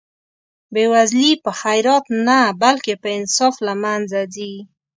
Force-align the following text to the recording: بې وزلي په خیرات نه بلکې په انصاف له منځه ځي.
بې 0.73 0.83
وزلي 0.93 1.31
په 1.43 1.51
خیرات 1.59 2.05
نه 2.27 2.39
بلکې 2.61 2.93
په 3.01 3.07
انصاف 3.17 3.55
له 3.67 3.73
منځه 3.83 4.19
ځي. 4.35 4.53